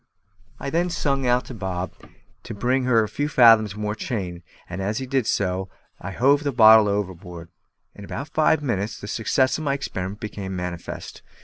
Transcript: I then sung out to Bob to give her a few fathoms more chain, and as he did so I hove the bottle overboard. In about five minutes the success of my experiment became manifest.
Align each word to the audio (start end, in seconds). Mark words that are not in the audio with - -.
I 0.59 0.71
then 0.71 0.89
sung 0.89 1.27
out 1.27 1.45
to 1.45 1.53
Bob 1.53 1.93
to 2.45 2.55
give 2.55 2.61
her 2.85 3.03
a 3.03 3.07
few 3.07 3.29
fathoms 3.29 3.75
more 3.75 3.93
chain, 3.93 4.41
and 4.67 4.81
as 4.81 4.97
he 4.97 5.05
did 5.05 5.27
so 5.27 5.69
I 5.99 6.09
hove 6.09 6.43
the 6.43 6.51
bottle 6.51 6.87
overboard. 6.89 7.49
In 7.93 8.03
about 8.03 8.29
five 8.29 8.63
minutes 8.63 8.99
the 8.99 9.07
success 9.07 9.59
of 9.59 9.63
my 9.63 9.75
experiment 9.75 10.19
became 10.19 10.55
manifest. 10.55 11.21